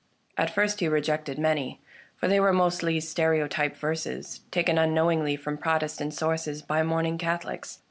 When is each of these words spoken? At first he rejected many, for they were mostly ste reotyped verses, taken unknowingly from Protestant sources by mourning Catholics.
At 0.35 0.49
first 0.49 0.79
he 0.79 0.87
rejected 0.87 1.37
many, 1.37 1.79
for 2.15 2.27
they 2.27 2.39
were 2.39 2.51
mostly 2.51 2.99
ste 2.99 3.19
reotyped 3.19 3.75
verses, 3.75 4.41
taken 4.49 4.79
unknowingly 4.79 5.35
from 5.35 5.59
Protestant 5.59 6.15
sources 6.15 6.63
by 6.63 6.81
mourning 6.81 7.19
Catholics. 7.19 7.77